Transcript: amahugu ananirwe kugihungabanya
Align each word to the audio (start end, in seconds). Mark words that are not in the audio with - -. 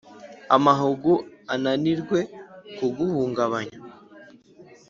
amahugu 0.55 1.11
ananirwe 1.55 2.19
kugihungabanya 2.77 3.79